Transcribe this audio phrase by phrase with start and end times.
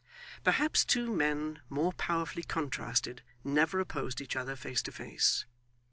[0.43, 5.45] Perhaps two men more powerfully contrasted, never opposed each other face to face.